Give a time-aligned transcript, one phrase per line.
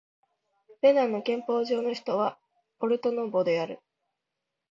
[0.81, 2.39] ベナンの憲法上の首都は
[2.79, 3.79] ポルトノボである